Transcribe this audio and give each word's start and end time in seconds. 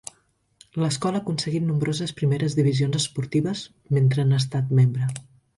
L'escola 0.83 1.19
ha 1.19 1.23
aconseguit 1.25 1.67
nombroses 1.67 2.15
primeres 2.21 2.57
divisions 2.61 2.99
esportives 3.03 3.63
mentre 3.99 4.29
n'ha 4.31 4.45
estat 4.47 4.79
membre. 4.83 5.15